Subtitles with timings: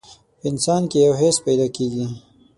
[0.39, 2.05] په انسان کې يو حس پيدا کېږي.